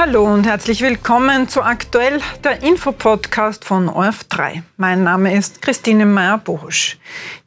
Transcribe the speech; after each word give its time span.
Hallo 0.00 0.24
und 0.24 0.46
herzlich 0.46 0.80
willkommen 0.80 1.46
zu 1.50 1.62
Aktuell, 1.62 2.22
der 2.42 2.62
Infopodcast 2.62 3.66
von 3.66 3.90
ORF3. 3.90 4.62
Mein 4.78 5.04
Name 5.04 5.36
ist 5.36 5.60
Christine 5.60 6.06
Meyer-Bohusch. 6.06 6.96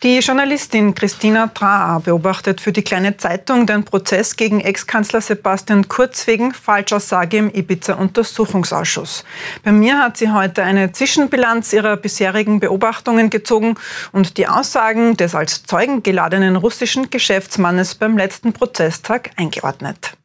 Die 0.03 0.19
Journalistin 0.19 0.93
Christina 0.93 1.47
Traar 1.47 1.99
beobachtet 2.01 2.61
für 2.61 2.71
die 2.71 2.83
Kleine 2.83 3.17
Zeitung 3.17 3.65
den 3.65 3.83
Prozess 3.83 4.35
gegen 4.35 4.59
Ex-Kanzler 4.59 5.21
Sebastian 5.21 5.87
Kurz 5.87 6.27
wegen 6.27 6.53
Falschaussage 6.53 7.37
im 7.37 7.49
Ibiza-Untersuchungsausschuss. 7.49 9.25
Bei 9.63 9.71
mir 9.71 9.97
hat 9.97 10.17
sie 10.17 10.29
heute 10.29 10.61
eine 10.61 10.91
Zwischenbilanz 10.91 11.73
ihrer 11.73 11.97
bisherigen 11.97 12.59
Beobachtungen 12.59 13.31
gezogen 13.31 13.77
und 14.11 14.37
die 14.37 14.47
Aussagen 14.47 15.17
des 15.17 15.33
als 15.33 15.63
Zeugen 15.63 16.03
geladenen 16.03 16.55
russischen 16.55 17.09
Geschäftsmannes 17.09 17.95
beim 17.95 18.15
letzten 18.15 18.53
Prozesstag 18.53 19.31
eingeordnet. 19.37 20.15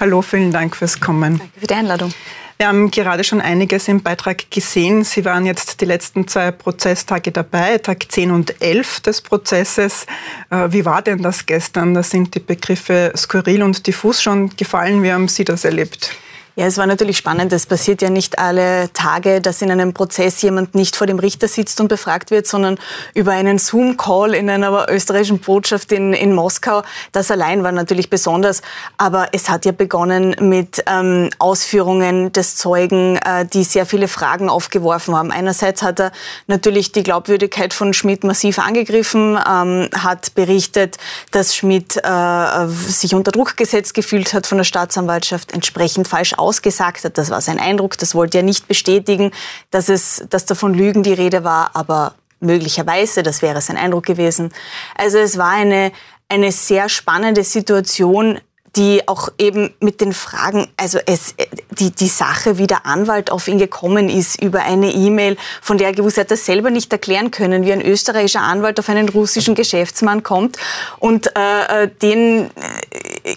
Hallo, 0.00 0.22
vielen 0.22 0.52
Dank 0.52 0.76
fürs 0.76 1.00
Kommen. 1.00 1.38
Danke 1.38 1.60
für 1.60 1.66
die 1.66 1.74
Einladung. 1.74 2.12
Wir 2.58 2.68
haben 2.68 2.90
gerade 2.90 3.24
schon 3.24 3.40
einiges 3.40 3.88
im 3.88 4.02
Beitrag 4.02 4.50
gesehen. 4.50 5.04
Sie 5.04 5.24
waren 5.24 5.46
jetzt 5.46 5.80
die 5.80 5.84
letzten 5.84 6.28
zwei 6.28 6.52
Prozesstage 6.52 7.32
dabei, 7.32 7.78
Tag 7.78 8.06
10 8.08 8.30
und 8.30 8.62
11 8.62 9.00
des 9.00 9.20
Prozesses. 9.20 10.06
Äh, 10.50 10.68
wie 10.70 10.84
war 10.84 11.02
denn 11.02 11.22
das 11.22 11.46
gestern? 11.46 11.94
Da 11.94 12.02
sind 12.02 12.34
die 12.34 12.40
Begriffe 12.40 13.12
skurril 13.16 13.62
und 13.62 13.86
diffus 13.86 14.22
schon 14.22 14.54
gefallen. 14.56 15.02
Wie 15.02 15.12
haben 15.12 15.28
Sie 15.28 15.44
das 15.44 15.64
erlebt? 15.64 16.14
Ja, 16.54 16.66
es 16.66 16.76
war 16.76 16.86
natürlich 16.86 17.16
spannend. 17.16 17.50
Es 17.54 17.64
passiert 17.64 18.02
ja 18.02 18.10
nicht 18.10 18.38
alle 18.38 18.92
Tage, 18.92 19.40
dass 19.40 19.62
in 19.62 19.70
einem 19.70 19.94
Prozess 19.94 20.42
jemand 20.42 20.74
nicht 20.74 20.96
vor 20.96 21.06
dem 21.06 21.18
Richter 21.18 21.48
sitzt 21.48 21.80
und 21.80 21.88
befragt 21.88 22.30
wird, 22.30 22.46
sondern 22.46 22.78
über 23.14 23.32
einen 23.32 23.56
Zoom-Call 23.58 24.34
in 24.34 24.50
einer 24.50 24.86
österreichischen 24.90 25.38
Botschaft 25.38 25.92
in, 25.92 26.12
in 26.12 26.34
Moskau. 26.34 26.82
Das 27.12 27.30
allein 27.30 27.62
war 27.62 27.72
natürlich 27.72 28.10
besonders. 28.10 28.60
Aber 28.98 29.28
es 29.32 29.48
hat 29.48 29.64
ja 29.64 29.72
begonnen 29.72 30.36
mit 30.40 30.84
ähm, 30.86 31.30
Ausführungen 31.38 32.32
des 32.32 32.56
Zeugen, 32.56 33.16
äh, 33.16 33.46
die 33.46 33.64
sehr 33.64 33.86
viele 33.86 34.06
Fragen 34.06 34.50
aufgeworfen 34.50 35.16
haben. 35.16 35.32
Einerseits 35.32 35.80
hat 35.80 36.00
er 36.00 36.12
natürlich 36.48 36.92
die 36.92 37.02
Glaubwürdigkeit 37.02 37.72
von 37.72 37.94
Schmidt 37.94 38.24
massiv 38.24 38.58
angegriffen, 38.58 39.38
ähm, 39.38 39.88
hat 39.96 40.34
berichtet, 40.34 40.98
dass 41.30 41.56
Schmidt 41.56 41.96
äh, 41.96 42.66
sich 42.68 43.14
unter 43.14 43.32
Druck 43.32 43.56
gesetzt 43.56 43.94
gefühlt 43.94 44.34
hat 44.34 44.46
von 44.46 44.58
der 44.58 44.64
Staatsanwaltschaft, 44.64 45.52
entsprechend 45.52 46.08
falsch 46.08 46.34
ausgesagt 46.42 47.04
hat. 47.04 47.16
Das 47.18 47.30
war 47.30 47.40
sein 47.40 47.58
Eindruck. 47.58 47.96
Das 47.98 48.14
wollte 48.14 48.38
er 48.38 48.44
nicht 48.44 48.68
bestätigen, 48.68 49.30
dass, 49.70 49.88
es, 49.88 50.24
dass 50.28 50.44
da 50.44 50.54
Lügen 50.66 51.02
die 51.02 51.12
Rede 51.12 51.44
war, 51.44 51.70
aber 51.74 52.14
möglicherweise, 52.40 53.22
das 53.22 53.42
wäre 53.42 53.60
sein 53.60 53.76
Eindruck 53.76 54.04
gewesen. 54.04 54.52
Also 54.96 55.18
es 55.18 55.38
war 55.38 55.50
eine, 55.50 55.92
eine 56.28 56.52
sehr 56.52 56.88
spannende 56.88 57.44
Situation, 57.44 58.38
die 58.76 59.06
auch 59.06 59.28
eben 59.38 59.74
mit 59.80 60.00
den 60.00 60.14
Fragen, 60.14 60.66
also 60.78 60.98
es, 61.04 61.34
die, 61.78 61.90
die 61.90 62.08
Sache, 62.08 62.56
wie 62.56 62.66
der 62.66 62.86
Anwalt 62.86 63.30
auf 63.30 63.46
ihn 63.46 63.58
gekommen 63.58 64.08
ist 64.08 64.40
über 64.40 64.62
eine 64.62 64.90
E-Mail, 64.90 65.36
von 65.60 65.76
der 65.76 65.88
er 65.88 65.92
gewusst 65.92 66.16
hat, 66.16 66.30
das 66.30 66.46
selber 66.46 66.70
nicht 66.70 66.90
erklären 66.90 67.30
können, 67.30 67.66
wie 67.66 67.72
ein 67.72 67.82
österreichischer 67.82 68.40
Anwalt 68.40 68.78
auf 68.78 68.88
einen 68.88 69.10
russischen 69.10 69.54
Geschäftsmann 69.54 70.22
kommt 70.22 70.56
und 70.98 71.36
äh, 71.36 71.84
äh 71.84 71.88
den 72.00 72.50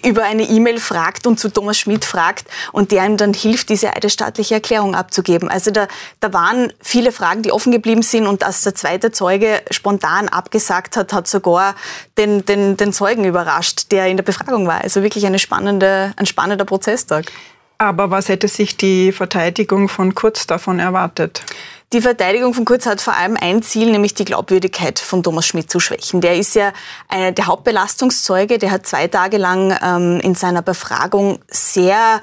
über 0.04 0.24
eine 0.24 0.44
E-Mail 0.44 0.78
fragt 0.78 1.26
und 1.26 1.38
zu 1.38 1.48
Thomas 1.48 1.78
Schmidt 1.78 2.04
fragt 2.04 2.46
und 2.72 2.92
der 2.92 3.06
ihm 3.06 3.16
dann 3.16 3.34
hilft, 3.34 3.68
diese 3.68 3.94
eidesstaatliche 3.94 4.54
Erklärung 4.54 4.94
abzugeben. 4.94 5.48
Also 5.48 5.70
da, 5.70 5.88
da 6.20 6.32
waren 6.32 6.72
viele 6.80 7.12
Fragen, 7.12 7.42
die 7.42 7.52
offen 7.52 7.72
geblieben 7.72 8.02
sind 8.02 8.26
und 8.26 8.42
dass 8.42 8.62
der 8.62 8.74
zweite 8.74 9.12
Zeuge 9.12 9.62
spontan 9.70 10.28
abgesagt 10.28 10.96
hat, 10.96 11.12
hat 11.12 11.28
sogar 11.28 11.74
den, 12.18 12.44
den, 12.44 12.76
den 12.76 12.92
Zeugen 12.92 13.24
überrascht, 13.24 13.92
der 13.92 14.06
in 14.06 14.16
der 14.16 14.24
Befragung 14.24 14.66
war. 14.66 14.82
Also 14.82 15.02
wirklich 15.02 15.26
eine 15.26 15.38
spannende, 15.38 16.12
ein 16.16 16.26
spannender 16.26 16.64
Prozesstag. 16.64 17.26
Aber 17.78 18.10
was 18.10 18.28
hätte 18.28 18.48
sich 18.48 18.76
die 18.76 19.12
Verteidigung 19.12 19.88
von 19.88 20.14
Kurz 20.14 20.46
davon 20.46 20.78
erwartet? 20.78 21.42
Die 21.92 22.00
Verteidigung 22.00 22.54
von 22.54 22.64
Kurz 22.64 22.86
hat 22.86 23.00
vor 23.00 23.14
allem 23.14 23.36
ein 23.40 23.62
Ziel, 23.62 23.90
nämlich 23.90 24.14
die 24.14 24.24
Glaubwürdigkeit 24.24 24.98
von 24.98 25.22
Thomas 25.22 25.46
Schmidt 25.46 25.70
zu 25.70 25.78
schwächen. 25.78 26.20
Der 26.20 26.36
ist 26.36 26.54
ja 26.54 26.72
äh, 27.10 27.32
der 27.32 27.46
Hauptbelastungszeuge, 27.46 28.58
der 28.58 28.70
hat 28.70 28.86
zwei 28.86 29.06
Tage 29.08 29.36
lang 29.36 29.76
ähm, 29.82 30.20
in 30.20 30.34
seiner 30.34 30.62
Befragung 30.62 31.38
sehr 31.48 32.20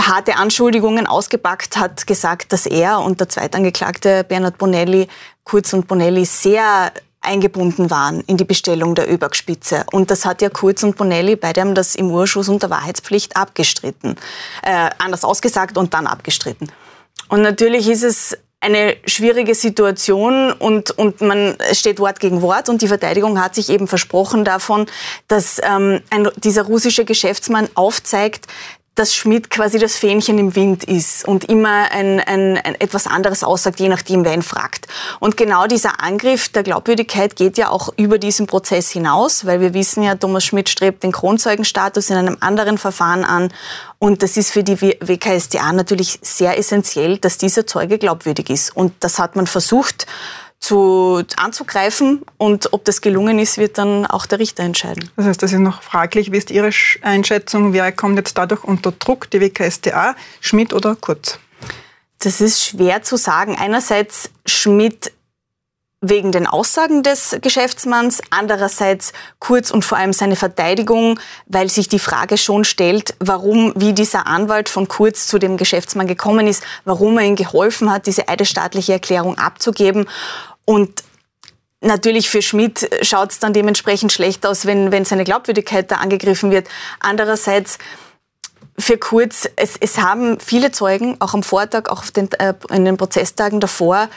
harte 0.00 0.36
Anschuldigungen 0.36 1.06
ausgepackt, 1.06 1.76
hat 1.76 2.06
gesagt, 2.06 2.52
dass 2.52 2.66
er 2.66 3.00
und 3.00 3.20
der 3.20 3.28
Zweitangeklagte 3.28 4.24
Bernhard 4.24 4.58
Bonelli, 4.58 5.08
Kurz 5.44 5.72
und 5.72 5.86
Bonelli, 5.86 6.24
sehr 6.24 6.92
eingebunden 7.22 7.90
waren 7.90 8.20
in 8.22 8.36
die 8.36 8.44
Bestellung 8.44 8.94
der 8.94 9.10
ÖBAG-Spitze. 9.10 9.84
Und 9.92 10.10
das 10.10 10.24
hat 10.24 10.42
ja 10.42 10.50
Kurz 10.50 10.82
und 10.82 10.96
Bonelli 10.96 11.36
beide 11.36 11.60
haben 11.60 11.74
das 11.74 11.94
im 11.94 12.10
Urschuss 12.10 12.48
unter 12.48 12.68
Wahrheitspflicht 12.70 13.36
abgestritten. 13.36 14.16
Äh, 14.62 14.90
anders 14.98 15.24
ausgesagt 15.24 15.78
und 15.78 15.94
dann 15.94 16.06
abgestritten. 16.06 16.70
Und 17.28 17.42
natürlich 17.42 17.88
ist 17.88 18.02
es 18.02 18.36
eine 18.62 18.96
schwierige 19.06 19.54
Situation 19.56 20.52
und, 20.52 20.92
und 20.92 21.20
man 21.20 21.56
steht 21.72 21.98
Wort 21.98 22.20
gegen 22.20 22.42
Wort 22.42 22.68
und 22.68 22.80
die 22.80 22.86
Verteidigung 22.86 23.42
hat 23.42 23.56
sich 23.56 23.70
eben 23.70 23.88
versprochen 23.88 24.44
davon, 24.44 24.86
dass 25.26 25.60
ähm, 25.64 26.00
ein, 26.10 26.28
dieser 26.36 26.62
russische 26.62 27.04
Geschäftsmann 27.04 27.68
aufzeigt, 27.74 28.46
dass 28.94 29.14
Schmidt 29.14 29.48
quasi 29.48 29.78
das 29.78 29.96
Fähnchen 29.96 30.38
im 30.38 30.54
Wind 30.54 30.84
ist 30.84 31.26
und 31.26 31.44
immer 31.44 31.90
ein, 31.90 32.20
ein, 32.20 32.58
ein 32.58 32.74
etwas 32.78 33.06
anderes 33.06 33.42
aussagt, 33.42 33.80
je 33.80 33.88
nachdem, 33.88 34.24
wer 34.24 34.34
ihn 34.34 34.42
fragt. 34.42 34.86
Und 35.18 35.38
genau 35.38 35.66
dieser 35.66 36.02
Angriff 36.02 36.50
der 36.50 36.62
Glaubwürdigkeit 36.62 37.34
geht 37.34 37.56
ja 37.56 37.70
auch 37.70 37.88
über 37.96 38.18
diesen 38.18 38.46
Prozess 38.46 38.90
hinaus, 38.90 39.46
weil 39.46 39.60
wir 39.60 39.72
wissen 39.72 40.02
ja, 40.02 40.14
Thomas 40.14 40.44
Schmidt 40.44 40.68
strebt 40.68 41.02
den 41.04 41.12
Kronzeugenstatus 41.12 42.10
in 42.10 42.16
einem 42.16 42.36
anderen 42.40 42.76
Verfahren 42.76 43.24
an. 43.24 43.52
Und 43.98 44.22
das 44.22 44.36
ist 44.36 44.50
für 44.50 44.62
die 44.62 44.80
WKSDA 44.80 45.72
natürlich 45.72 46.18
sehr 46.20 46.58
essentiell, 46.58 47.16
dass 47.16 47.38
dieser 47.38 47.66
Zeuge 47.66 47.98
glaubwürdig 47.98 48.50
ist. 48.50 48.76
Und 48.76 48.92
das 49.00 49.18
hat 49.18 49.36
man 49.36 49.46
versucht, 49.46 50.06
zu, 50.62 51.22
anzugreifen. 51.36 52.22
Und 52.38 52.72
ob 52.72 52.84
das 52.84 53.00
gelungen 53.00 53.38
ist, 53.38 53.58
wird 53.58 53.78
dann 53.78 54.06
auch 54.06 54.26
der 54.26 54.38
Richter 54.38 54.62
entscheiden. 54.62 55.10
Das 55.16 55.26
heißt, 55.26 55.42
das 55.42 55.52
ist 55.52 55.58
noch 55.58 55.82
fraglich. 55.82 56.32
Wie 56.32 56.38
ist 56.38 56.50
Ihre 56.50 56.70
Einschätzung? 57.02 57.72
Wer 57.72 57.90
kommt 57.92 58.16
jetzt 58.16 58.38
dadurch 58.38 58.64
unter 58.64 58.92
Druck? 58.92 59.28
Die 59.30 59.40
WKStA, 59.40 60.14
Schmidt 60.40 60.72
oder 60.72 60.94
Kurz? 60.94 61.38
Das 62.20 62.40
ist 62.40 62.64
schwer 62.64 63.02
zu 63.02 63.16
sagen. 63.16 63.56
Einerseits 63.58 64.30
Schmidt 64.46 65.12
wegen 66.02 66.32
den 66.32 66.48
Aussagen 66.48 67.04
des 67.04 67.36
Geschäftsmanns, 67.40 68.20
andererseits 68.30 69.12
Kurz 69.38 69.70
und 69.70 69.84
vor 69.84 69.98
allem 69.98 70.12
seine 70.12 70.34
Verteidigung, 70.34 71.18
weil 71.46 71.70
sich 71.70 71.88
die 71.88 72.00
Frage 72.00 72.36
schon 72.36 72.64
stellt, 72.64 73.14
warum, 73.20 73.72
wie 73.76 73.92
dieser 73.92 74.26
Anwalt 74.26 74.68
von 74.68 74.88
Kurz 74.88 75.28
zu 75.28 75.38
dem 75.38 75.56
Geschäftsmann 75.56 76.08
gekommen 76.08 76.48
ist, 76.48 76.64
warum 76.84 77.18
er 77.18 77.24
ihm 77.24 77.36
geholfen 77.36 77.90
hat, 77.90 78.06
diese 78.06 78.28
eidesstaatliche 78.28 78.92
Erklärung 78.92 79.38
abzugeben. 79.38 80.08
Und 80.72 81.04
Natürlich 81.84 82.30
für 82.30 82.42
Schmidt 82.42 82.88
schaut 83.02 83.32
es 83.32 83.40
dann 83.40 83.52
dementsprechend 83.52 84.12
schlecht 84.12 84.46
aus, 84.46 84.66
wenn, 84.66 84.92
wenn 84.92 85.04
seine 85.04 85.24
Glaubwürdigkeit 85.24 85.90
da 85.90 85.96
angegriffen 85.96 86.52
wird. 86.52 86.68
Andererseits 87.00 87.78
für 88.78 88.98
Kurz, 88.98 89.48
es, 89.56 89.78
es 89.80 89.98
haben 89.98 90.38
viele 90.38 90.70
Zeugen, 90.70 91.16
auch 91.18 91.34
am 91.34 91.42
Vortag, 91.42 91.88
auch 91.88 92.04
den, 92.04 92.30
äh, 92.34 92.54
in 92.70 92.84
den 92.84 92.96
Prozesstagen 92.98 93.58
davor, 93.58 94.08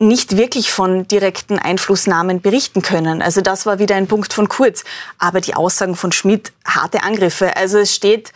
nicht 0.00 0.36
wirklich 0.36 0.72
von 0.72 1.06
direkten 1.06 1.60
Einflussnahmen 1.60 2.40
berichten 2.40 2.82
können. 2.82 3.22
Also 3.22 3.40
das 3.40 3.66
war 3.66 3.78
wieder 3.78 3.94
ein 3.94 4.08
Punkt 4.08 4.32
von 4.32 4.48
Kurz. 4.48 4.82
Aber 5.18 5.40
die 5.40 5.54
Aussagen 5.54 5.94
von 5.94 6.10
Schmidt, 6.10 6.52
harte 6.66 7.04
Angriffe. 7.04 7.56
Also 7.56 7.78
es 7.78 7.94
steht 7.94 8.32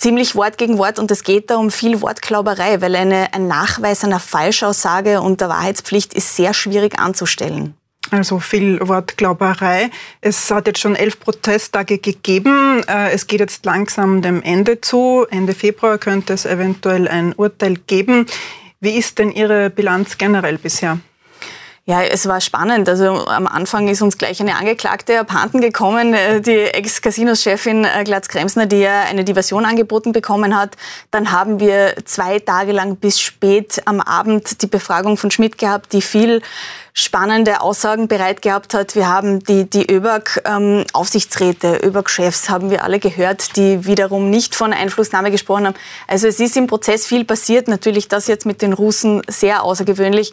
ziemlich 0.00 0.34
Wort 0.34 0.58
gegen 0.58 0.78
Wort 0.78 0.98
und 0.98 1.10
es 1.10 1.22
geht 1.22 1.50
da 1.50 1.56
um 1.56 1.70
viel 1.70 2.00
Wortklauberei, 2.00 2.80
weil 2.80 2.96
eine, 2.96 3.32
ein 3.32 3.46
Nachweis 3.46 4.02
einer 4.02 4.18
Falschaussage 4.18 5.20
und 5.20 5.40
der 5.40 5.50
Wahrheitspflicht 5.50 6.14
ist 6.14 6.34
sehr 6.34 6.54
schwierig 6.54 6.98
anzustellen. 6.98 7.74
Also 8.10 8.40
viel 8.40 8.80
Wortglauberei. 8.80 9.90
Es 10.20 10.50
hat 10.50 10.66
jetzt 10.66 10.80
schon 10.80 10.96
elf 10.96 11.20
Protesttage 11.20 11.98
gegeben. 11.98 12.82
Äh, 12.88 13.10
es 13.10 13.26
geht 13.26 13.40
jetzt 13.40 13.64
langsam 13.66 14.22
dem 14.22 14.42
Ende 14.42 14.80
zu. 14.80 15.26
Ende 15.30 15.52
Februar 15.52 15.98
könnte 15.98 16.32
es 16.32 16.46
eventuell 16.46 17.06
ein 17.06 17.34
Urteil 17.34 17.74
geben. 17.86 18.26
Wie 18.80 18.96
ist 18.96 19.18
denn 19.18 19.30
Ihre 19.30 19.68
Bilanz 19.68 20.16
generell 20.16 20.58
bisher? 20.58 20.98
Ja, 21.90 22.02
es 22.04 22.28
war 22.28 22.40
spannend. 22.40 22.88
Also 22.88 23.26
am 23.26 23.48
Anfang 23.48 23.88
ist 23.88 24.00
uns 24.00 24.16
gleich 24.16 24.40
eine 24.40 24.54
Angeklagte 24.54 25.18
abhanden 25.18 25.60
gekommen, 25.60 26.14
äh, 26.14 26.40
die 26.40 26.56
Ex-Casinos-Chefin 26.56 27.84
äh, 27.84 28.04
Glatz-Kremsner, 28.04 28.66
die 28.66 28.78
ja 28.78 29.00
eine 29.10 29.24
Diversion 29.24 29.64
angeboten 29.64 30.12
bekommen 30.12 30.56
hat. 30.56 30.76
Dann 31.10 31.32
haben 31.32 31.58
wir 31.58 31.94
zwei 32.04 32.38
Tage 32.38 32.70
lang 32.70 32.94
bis 32.94 33.20
spät 33.20 33.82
am 33.86 34.00
Abend 34.00 34.62
die 34.62 34.68
Befragung 34.68 35.16
von 35.16 35.32
Schmidt 35.32 35.58
gehabt, 35.58 35.92
die 35.92 36.00
viel 36.00 36.42
spannende 36.92 37.60
Aussagen 37.60 38.06
bereit 38.06 38.40
gehabt 38.40 38.72
hat. 38.72 38.94
Wir 38.94 39.08
haben 39.08 39.42
die, 39.42 39.68
die 39.68 39.90
ÖBAG-Aufsichtsräte, 39.90 41.80
ähm, 41.82 41.88
ÖBAG-Chefs 41.88 42.50
haben 42.50 42.70
wir 42.70 42.84
alle 42.84 43.00
gehört, 43.00 43.56
die 43.56 43.84
wiederum 43.84 44.30
nicht 44.30 44.54
von 44.54 44.72
Einflussnahme 44.72 45.32
gesprochen 45.32 45.66
haben. 45.66 45.76
Also 46.06 46.28
es 46.28 46.38
ist 46.38 46.56
im 46.56 46.68
Prozess 46.68 47.04
viel 47.04 47.24
passiert. 47.24 47.66
Natürlich 47.66 48.06
das 48.06 48.28
jetzt 48.28 48.46
mit 48.46 48.62
den 48.62 48.74
Russen 48.74 49.22
sehr 49.26 49.64
außergewöhnlich. 49.64 50.32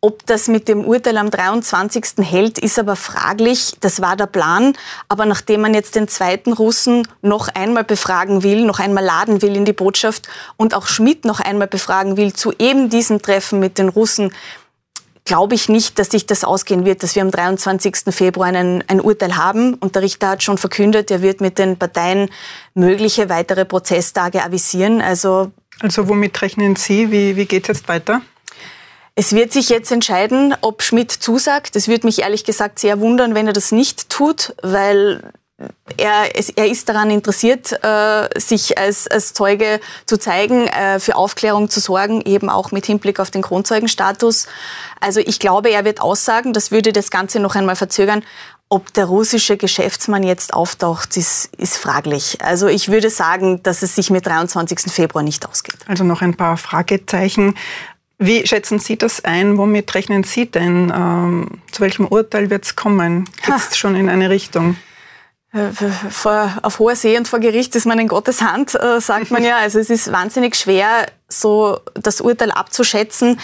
Ob 0.00 0.26
das 0.26 0.48
mit 0.48 0.68
dem 0.68 0.84
Urteil 0.84 1.16
am 1.16 1.30
23. 1.30 2.04
hält, 2.20 2.58
ist 2.58 2.78
aber 2.78 2.96
fraglich. 2.96 3.72
Das 3.80 4.00
war 4.00 4.16
der 4.16 4.26
Plan. 4.26 4.74
Aber 5.08 5.26
nachdem 5.26 5.62
man 5.62 5.74
jetzt 5.74 5.94
den 5.94 6.06
zweiten 6.06 6.52
Russen 6.52 7.08
noch 7.22 7.48
einmal 7.48 7.84
befragen 7.84 8.42
will, 8.42 8.64
noch 8.64 8.78
einmal 8.78 9.04
laden 9.04 9.42
will 9.42 9.56
in 9.56 9.64
die 9.64 9.72
Botschaft 9.72 10.28
und 10.56 10.74
auch 10.74 10.86
Schmidt 10.86 11.24
noch 11.24 11.40
einmal 11.40 11.66
befragen 11.66 12.16
will 12.16 12.32
zu 12.32 12.52
eben 12.58 12.90
diesem 12.90 13.22
Treffen 13.22 13.58
mit 13.58 13.78
den 13.78 13.88
Russen, 13.88 14.32
glaube 15.26 15.54
ich 15.54 15.68
nicht, 15.68 15.98
dass 15.98 16.10
sich 16.10 16.24
das 16.24 16.44
ausgehen 16.44 16.84
wird, 16.84 17.02
dass 17.02 17.14
wir 17.14 17.22
am 17.22 17.30
23. 17.30 18.14
Februar 18.14 18.46
einen, 18.46 18.84
ein 18.86 19.00
Urteil 19.00 19.36
haben. 19.36 19.74
Und 19.74 19.94
der 19.94 20.02
Richter 20.02 20.28
hat 20.28 20.42
schon 20.42 20.56
verkündet, 20.56 21.10
er 21.10 21.20
wird 21.20 21.40
mit 21.40 21.58
den 21.58 21.76
Parteien 21.76 22.30
mögliche 22.74 23.28
weitere 23.28 23.64
Prozesstage 23.64 24.42
avisieren. 24.42 25.02
Also, 25.02 25.50
also 25.80 26.08
womit 26.08 26.40
rechnen 26.40 26.76
Sie? 26.76 27.10
Wie, 27.10 27.36
wie 27.36 27.44
geht 27.46 27.64
es 27.64 27.78
jetzt 27.78 27.88
weiter? 27.88 28.22
Es 29.18 29.32
wird 29.32 29.50
sich 29.50 29.70
jetzt 29.70 29.90
entscheiden, 29.90 30.54
ob 30.60 30.82
Schmidt 30.82 31.10
zusagt. 31.10 31.74
Es 31.74 31.88
würde 31.88 32.06
mich 32.06 32.20
ehrlich 32.20 32.44
gesagt 32.44 32.78
sehr 32.78 33.00
wundern, 33.00 33.34
wenn 33.34 33.46
er 33.46 33.54
das 33.54 33.72
nicht 33.72 34.10
tut, 34.10 34.54
weil 34.62 35.32
er, 35.96 36.36
er 36.56 36.66
ist 36.66 36.90
daran 36.90 37.10
interessiert, 37.10 37.72
äh, 37.82 38.28
sich 38.38 38.76
als, 38.76 39.06
als 39.06 39.32
Zeuge 39.32 39.80
zu 40.04 40.18
zeigen, 40.18 40.66
äh, 40.66 41.00
für 41.00 41.16
Aufklärung 41.16 41.70
zu 41.70 41.80
sorgen, 41.80 42.20
eben 42.26 42.50
auch 42.50 42.72
mit 42.72 42.84
Hinblick 42.84 43.18
auf 43.18 43.30
den 43.30 43.40
Kronzeugenstatus. 43.40 44.48
Also 45.00 45.20
ich 45.20 45.38
glaube, 45.38 45.70
er 45.70 45.86
wird 45.86 46.02
aussagen, 46.02 46.52
das 46.52 46.70
würde 46.70 46.92
das 46.92 47.10
Ganze 47.10 47.40
noch 47.40 47.54
einmal 47.54 47.76
verzögern. 47.76 48.22
Ob 48.68 48.92
der 48.92 49.06
russische 49.06 49.56
Geschäftsmann 49.56 50.24
jetzt 50.24 50.52
auftaucht, 50.52 51.16
ist, 51.16 51.54
ist 51.56 51.78
fraglich. 51.78 52.36
Also 52.42 52.66
ich 52.66 52.88
würde 52.88 53.08
sagen, 53.08 53.62
dass 53.62 53.82
es 53.82 53.94
sich 53.94 54.10
mit 54.10 54.26
23. 54.26 54.92
Februar 54.92 55.22
nicht 55.22 55.48
ausgeht. 55.48 55.78
Also 55.86 56.04
noch 56.04 56.20
ein 56.20 56.36
paar 56.36 56.58
Fragezeichen. 56.58 57.54
Wie 58.18 58.46
schätzen 58.46 58.78
Sie 58.78 58.96
das 58.96 59.24
ein? 59.24 59.58
Womit 59.58 59.94
rechnen 59.94 60.24
Sie 60.24 60.50
denn? 60.50 60.92
Ähm, 60.94 61.60
zu 61.70 61.82
welchem 61.82 62.06
Urteil 62.06 62.48
wird 62.48 62.64
es 62.64 62.76
kommen? 62.76 63.28
Geht 63.44 63.56
es 63.56 63.76
schon 63.76 63.94
in 63.94 64.08
eine 64.08 64.30
Richtung? 64.30 64.76
Äh, 65.52 65.70
vor, 66.10 66.56
auf 66.62 66.78
hoher 66.78 66.96
See 66.96 67.16
und 67.16 67.28
vor 67.28 67.40
Gericht 67.40 67.76
ist 67.76 67.86
man 67.86 67.98
in 67.98 68.08
Gottes 68.08 68.40
Hand, 68.40 68.74
äh, 68.74 69.00
sagt 69.00 69.30
man 69.30 69.44
ja. 69.44 69.56
Also 69.60 69.78
es 69.78 69.90
ist 69.90 70.10
wahnsinnig 70.12 70.56
schwer, 70.56 71.06
so 71.28 71.80
das 71.94 72.20
Urteil 72.20 72.50
abzuschätzen. 72.50 73.38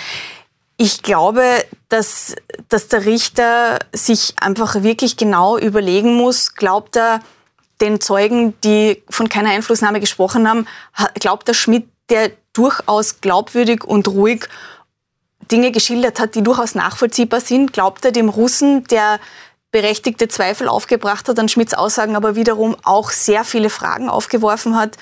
Ich 0.79 1.03
glaube, 1.03 1.45
dass, 1.91 2.35
dass 2.69 2.89
der 2.89 3.05
Richter 3.05 3.79
sich 3.93 4.35
einfach 4.41 4.83
wirklich 4.83 5.17
genau 5.17 5.59
überlegen 5.59 6.17
muss, 6.17 6.55
glaubt 6.55 6.97
er 6.97 7.21
den 7.81 8.01
Zeugen, 8.01 8.55
die 8.63 9.03
von 9.11 9.29
keiner 9.29 9.51
Einflussnahme 9.51 10.01
gesprochen 10.01 10.49
haben, 10.49 10.67
glaubt 11.15 11.47
der 11.47 11.55
Schmidt, 11.55 11.89
der 12.09 12.31
durchaus 12.53 13.21
glaubwürdig 13.21 13.85
und 13.85 14.09
ruhig 14.09 14.49
Dinge 15.51 15.73
geschildert 15.73 16.21
hat, 16.21 16.35
die 16.35 16.43
durchaus 16.43 16.75
nachvollziehbar 16.75 17.41
sind. 17.41 17.73
Glaubt 17.73 18.05
er 18.05 18.13
dem 18.13 18.29
Russen, 18.29 18.85
der 18.85 19.21
berechtigte 19.71 20.29
Zweifel 20.29 20.69
aufgebracht 20.69 21.29
hat 21.29 21.39
an 21.39 21.49
Schmidts 21.49 21.75
Aussagen, 21.75 22.15
aber 22.15 22.37
wiederum 22.37 22.77
auch 22.85 23.11
sehr 23.11 23.45
viele 23.45 23.71
Fragen 23.71 24.09
aufgeworfen 24.09 24.77
hat. 24.77 24.97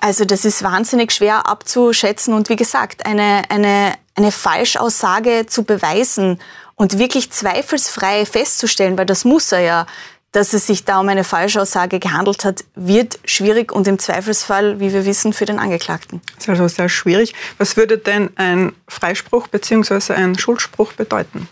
Also 0.00 0.24
das 0.24 0.46
ist 0.46 0.62
wahnsinnig 0.62 1.12
schwer 1.12 1.46
abzuschätzen 1.46 2.32
und 2.32 2.48
wie 2.48 2.56
gesagt, 2.56 3.04
eine, 3.04 3.42
eine, 3.50 3.94
eine 4.14 4.32
Falschaussage 4.32 5.44
zu 5.46 5.64
beweisen 5.64 6.40
und 6.74 6.98
wirklich 6.98 7.30
zweifelsfrei 7.30 8.24
festzustellen, 8.24 8.96
weil 8.96 9.04
das 9.04 9.26
muss 9.26 9.52
er 9.52 9.60
ja, 9.60 9.86
dass 10.32 10.52
es 10.52 10.66
sich 10.66 10.84
da 10.84 11.00
um 11.00 11.08
eine 11.08 11.24
Falschaussage 11.24 11.98
gehandelt 11.98 12.44
hat, 12.44 12.64
wird 12.74 13.18
schwierig 13.24 13.72
und 13.72 13.88
im 13.88 13.98
Zweifelsfall, 13.98 14.78
wie 14.78 14.92
wir 14.92 15.04
wissen, 15.04 15.32
für 15.32 15.44
den 15.44 15.58
Angeklagten. 15.58 16.20
Das 16.36 16.44
ist 16.44 16.48
also 16.50 16.68
sehr 16.68 16.88
schwierig. 16.88 17.34
Was 17.58 17.76
würde 17.76 17.98
denn 17.98 18.30
ein 18.36 18.72
Freispruch 18.86 19.48
bzw. 19.48 20.14
ein 20.14 20.38
Schuldspruch 20.38 20.92
bedeuten? 20.92 21.48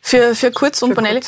Für, 0.00 0.34
für 0.34 0.50
Kurz 0.50 0.82
und 0.82 0.94
Bonelli? 0.94 1.20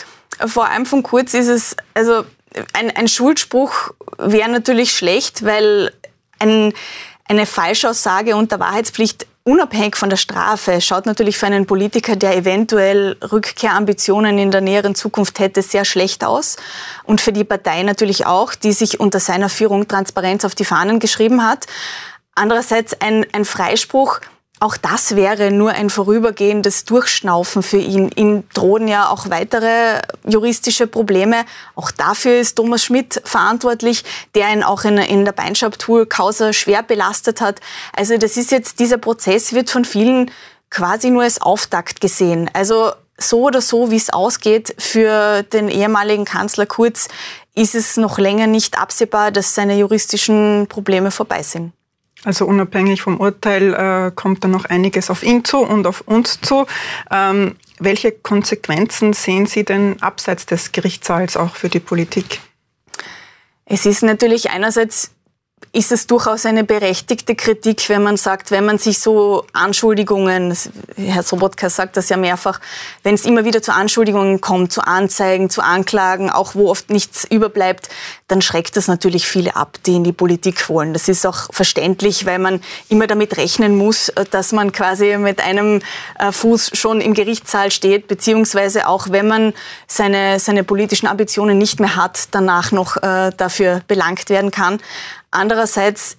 Vor 0.47 0.69
allem 0.69 0.87
von 0.87 1.03
Kurz 1.03 1.35
ist 1.35 1.49
es, 1.49 1.77
also 1.95 2.25
ein, 2.73 2.91
ein 2.91 3.09
Schuldspruch 3.09 3.93
wäre 4.19 4.51
natürlich 4.51 4.93
schlecht, 4.93 5.45
weil 5.45 5.93
ein, 6.41 6.73
eine 7.29 7.47
Falschaussage 7.47 8.35
unter 8.35 8.59
Wahrheitspflicht 8.59 9.27
unabhängig 9.45 9.97
von 9.97 10.11
der 10.11 10.17
Strafe 10.17 10.81
schaut 10.81 11.07
natürlich 11.07 11.39
für 11.39 11.47
einen 11.47 11.67
Politiker, 11.67 12.17
der 12.17 12.37
eventuell 12.37 13.17
Rückkehrambitionen 13.33 14.39
in 14.39 14.51
der 14.51 14.61
näheren 14.61 14.95
Zukunft 14.95 15.39
hätte, 15.39 15.63
sehr 15.63 15.85
schlecht 15.85 16.25
aus. 16.25 16.57
Und 17.05 17.21
für 17.21 17.33
die 17.33 17.45
Partei 17.45 17.83
natürlich 17.83 18.27
auch, 18.27 18.55
die 18.55 18.73
sich 18.73 19.01
unter 19.01 19.21
seiner 19.21 19.49
Führung 19.49 19.89
Transparenz 19.89 20.45
auf 20.45 20.55
die 20.55 20.65
Fahnen 20.65 21.01
geschrieben 21.01 21.45
hat. 21.45 21.67
Andererseits 22.35 23.01
ein, 23.01 23.27
ein 23.33 23.45
Freispruch 23.45 24.21
auch 24.61 24.77
das 24.77 25.17
wäre 25.17 25.51
nur 25.51 25.71
ein 25.71 25.89
vorübergehendes 25.89 26.85
Durchschnaufen 26.85 27.63
für 27.63 27.79
ihn. 27.79 28.11
Ihm 28.11 28.45
drohen 28.53 28.89
ja 28.89 29.09
auch 29.09 29.31
weitere 29.31 30.03
juristische 30.27 30.87
Probleme. 30.87 31.47
Auch 31.75 31.91
dafür 31.91 32.39
ist 32.39 32.57
Thomas 32.57 32.85
Schmidt 32.85 33.23
verantwortlich, 33.25 34.05
der 34.35 34.53
ihn 34.53 34.63
auch 34.63 34.85
in, 34.85 34.99
in 34.99 35.25
der 35.25 35.33
Beinschab-Tour-Causa 35.33 36.53
schwer 36.53 36.83
belastet 36.83 37.41
hat. 37.41 37.61
Also 37.97 38.19
das 38.19 38.37
ist 38.37 38.51
jetzt, 38.51 38.81
dieser 38.81 38.99
Prozess 38.99 39.55
wird 39.55 39.71
von 39.71 39.87
vielen 39.87 40.31
quasi 40.69 41.09
nur 41.09 41.23
als 41.23 41.41
Auftakt 41.41 42.03
gesehen. 42.03 42.51
Also 42.53 42.93
so 43.17 43.45
oder 43.45 43.63
so, 43.63 43.91
wie 43.91 43.97
es 43.97 44.11
ausgeht 44.11 44.75
für 44.79 45.43
den 45.43 45.71
ehemaligen 45.71 46.27
Kanzler 46.27 46.67
Kurz, 46.67 47.09
ist 47.55 47.75
es 47.75 47.97
noch 47.97 48.19
länger 48.19 48.47
nicht 48.47 48.79
absehbar, 48.79 49.31
dass 49.31 49.55
seine 49.55 49.79
juristischen 49.79 50.67
Probleme 50.69 51.11
vorbei 51.11 51.43
sind. 51.43 51.73
Also 52.25 52.47
unabhängig 52.47 53.03
vom 53.03 53.19
Urteil 53.19 53.75
äh, 53.75 54.13
kommt 54.15 54.45
da 54.45 54.49
noch 54.49 54.67
einiges 54.67 55.11
auf 55.11 55.23
ihn 55.23 55.45
zu 55.45 55.59
und 55.59 55.87
auf 55.87 56.03
uns 56.03 56.41
zu. 56.41 56.67
Ähm, 57.11 57.57
welche 57.79 58.13
Konsequenzen 58.13 59.15
sehen 59.15 59.47
Sie 59.47 59.65
denn 59.65 60.03
abseits 60.03 60.45
des 60.45 60.73
Gerichtssaals 60.73 61.37
auch 61.37 61.57
für 61.57 61.71
die 61.71 61.81
Politik? 61.81 62.41
Es 63.65 63.87
ist 63.87 64.03
natürlich 64.03 64.51
einerseits 64.51 65.13
ist 65.73 65.93
es 65.93 66.09
durchaus 66.09 66.47
eine 66.47 66.65
berechtigte 66.65 67.37
Kritik, 67.37 67.89
wenn 67.89 68.03
man 68.03 68.17
sagt, 68.17 68.51
wenn 68.51 68.65
man 68.65 68.79
sich 68.79 68.99
so 68.99 69.45
Anschuldigungen, 69.53 70.57
Herr 70.97 71.23
Sobotka 71.23 71.71
sagt 71.71 71.97
das 71.97 72.09
ja 72.09 72.17
mehrfach, 72.17 72.61
wenn 73.05 73.15
es 73.15 73.25
immer 73.25 73.45
wieder 73.45 73.63
zu 73.63 73.73
Anschuldigungen 73.73 74.41
kommt, 74.41 74.73
zu 74.73 74.81
Anzeigen, 74.81 75.49
zu 75.49 75.63
Anklagen, 75.63 76.29
auch 76.29 76.57
wo 76.57 76.71
oft 76.71 76.91
nichts 76.91 77.25
überbleibt, 77.25 77.89
dann 78.27 78.43
schreckt 78.43 78.77
das 78.77 78.89
natürlich 78.89 79.29
viele 79.29 79.55
ab, 79.55 79.79
die 79.87 79.95
in 79.95 80.03
die 80.03 80.13
Politik 80.13 80.69
wollen. 80.69 80.93
Das 80.93 81.07
ist 81.07 81.25
auch 81.25 81.47
verständlich, 81.53 82.27
weil 82.27 82.41
man 82.41 82.61
immer 82.89 83.07
damit 83.07 83.37
rechnen 83.37 83.77
muss, 83.77 84.13
dass 84.33 84.51
man 84.51 84.73
quasi 84.73 85.17
mit 85.19 85.41
einem 85.41 85.83
äh, 86.19 86.33
Fuß 86.33 86.73
schon 86.75 87.01
im 87.01 87.15
Gerichtssaal 87.15 87.71
steht, 87.71 88.09
beziehungsweise 88.09 88.89
auch 88.89 89.11
wenn 89.11 89.29
man 89.29 89.53
seine, 89.87 90.41
seine 90.41 90.65
politischen 90.65 91.07
Ambitionen 91.07 91.59
nicht 91.59 91.79
mehr 91.79 91.95
hat, 91.95 92.29
danach 92.33 92.73
noch 92.73 92.97
äh, 92.97 93.31
dafür 93.37 93.83
belangt 93.87 94.31
werden 94.31 94.51
kann. 94.51 94.81
Andererseits 95.51 96.17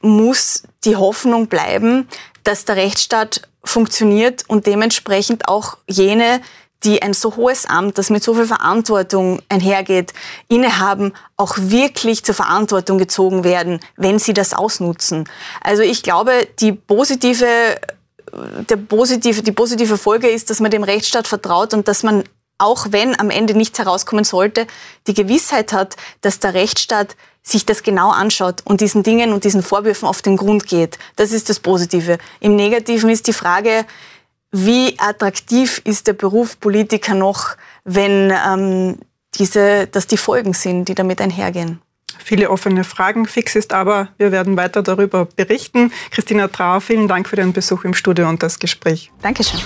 muss 0.00 0.64
die 0.84 0.96
Hoffnung 0.96 1.46
bleiben, 1.46 2.08
dass 2.42 2.64
der 2.64 2.74
Rechtsstaat 2.74 3.42
funktioniert 3.62 4.42
und 4.48 4.66
dementsprechend 4.66 5.46
auch 5.46 5.78
jene, 5.86 6.40
die 6.82 7.00
ein 7.00 7.14
so 7.14 7.36
hohes 7.36 7.64
Amt, 7.64 7.96
das 7.96 8.10
mit 8.10 8.24
so 8.24 8.34
viel 8.34 8.46
Verantwortung 8.46 9.40
einhergeht, 9.48 10.12
innehaben, 10.48 11.12
auch 11.36 11.54
wirklich 11.58 12.24
zur 12.24 12.34
Verantwortung 12.34 12.98
gezogen 12.98 13.44
werden, 13.44 13.78
wenn 13.96 14.18
sie 14.18 14.34
das 14.34 14.52
ausnutzen. 14.52 15.28
Also 15.60 15.82
ich 15.82 16.02
glaube, 16.02 16.48
die 16.58 16.72
positive, 16.72 17.46
der 18.32 18.76
positive, 18.78 19.42
die 19.42 19.52
positive 19.52 19.96
Folge 19.96 20.28
ist, 20.28 20.50
dass 20.50 20.58
man 20.58 20.72
dem 20.72 20.82
Rechtsstaat 20.82 21.28
vertraut 21.28 21.72
und 21.72 21.86
dass 21.86 22.02
man, 22.02 22.24
auch 22.58 22.88
wenn 22.90 23.16
am 23.20 23.30
Ende 23.30 23.54
nichts 23.54 23.78
herauskommen 23.78 24.24
sollte, 24.24 24.66
die 25.06 25.14
Gewissheit 25.14 25.72
hat, 25.72 25.94
dass 26.20 26.40
der 26.40 26.54
Rechtsstaat 26.54 27.14
sich 27.42 27.66
das 27.66 27.82
genau 27.82 28.10
anschaut 28.10 28.62
und 28.64 28.80
diesen 28.80 29.02
Dingen 29.02 29.32
und 29.32 29.44
diesen 29.44 29.62
Vorwürfen 29.62 30.08
auf 30.08 30.22
den 30.22 30.36
Grund 30.36 30.66
geht. 30.66 30.98
Das 31.16 31.32
ist 31.32 31.48
das 31.48 31.58
Positive. 31.58 32.18
Im 32.40 32.56
Negativen 32.56 33.10
ist 33.10 33.26
die 33.26 33.32
Frage, 33.32 33.84
wie 34.52 34.96
attraktiv 34.98 35.80
ist 35.84 36.06
der 36.06 36.12
Beruf 36.12 36.60
Politiker 36.60 37.14
noch, 37.14 37.56
wenn 37.84 38.32
ähm, 38.46 38.98
diese, 39.34 39.86
dass 39.86 40.06
die 40.06 40.18
Folgen 40.18 40.52
sind, 40.52 40.88
die 40.88 40.94
damit 40.94 41.20
einhergehen? 41.20 41.80
Viele 42.18 42.50
offene 42.50 42.84
Fragen. 42.84 43.26
Fix 43.26 43.56
ist 43.56 43.72
aber, 43.72 44.08
wir 44.18 44.30
werden 44.30 44.56
weiter 44.56 44.82
darüber 44.82 45.24
berichten. 45.24 45.90
Christina 46.10 46.48
Trauer, 46.48 46.80
vielen 46.80 47.08
Dank 47.08 47.28
für 47.28 47.36
den 47.36 47.52
Besuch 47.52 47.84
im 47.84 47.94
Studio 47.94 48.28
und 48.28 48.42
das 48.42 48.58
Gespräch. 48.58 49.10
Dankeschön. 49.22 49.60